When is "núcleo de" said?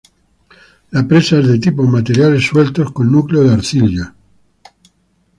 3.11-3.53